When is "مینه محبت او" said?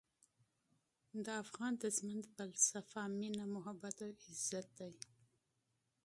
3.19-4.11